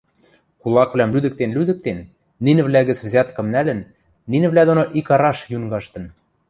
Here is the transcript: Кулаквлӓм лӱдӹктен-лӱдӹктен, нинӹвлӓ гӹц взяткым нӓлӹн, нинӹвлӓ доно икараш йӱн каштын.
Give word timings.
Кулаквлӓм 0.61 1.11
лӱдӹктен-лӱдӹктен, 1.15 1.99
нинӹвлӓ 2.45 2.81
гӹц 2.89 2.99
взяткым 3.07 3.47
нӓлӹн, 3.53 3.79
нинӹвлӓ 4.31 4.63
доно 4.69 4.83
икараш 4.99 5.37
йӱн 5.51 5.63
каштын. 5.71 6.05